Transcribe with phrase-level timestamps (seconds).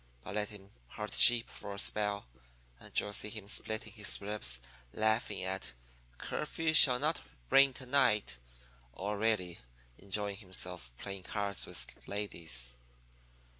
[0.23, 2.25] But let him herd sheep for a spell,
[2.79, 4.59] and you'll see him splitting his ribs
[4.93, 5.73] laughing at
[6.17, 8.37] 'Curfew Shall Not Ring To night,'
[8.93, 9.59] or really
[9.99, 12.77] enjoying himself playing cards with ladies.